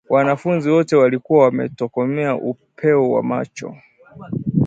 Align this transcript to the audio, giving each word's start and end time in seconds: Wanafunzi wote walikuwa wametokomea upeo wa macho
Wanafunzi 0.09 0.69
wote 0.69 0.95
walikuwa 0.95 1.43
wametokomea 1.45 2.35
upeo 2.35 3.11
wa 3.11 3.23
macho 3.23 3.75